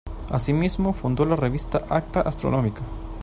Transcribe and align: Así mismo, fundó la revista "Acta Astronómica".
Así 0.31 0.51
mismo, 0.51 0.93
fundó 0.93 1.25
la 1.25 1.35
revista 1.35 1.85
"Acta 1.87 2.21
Astronómica". 2.21 2.81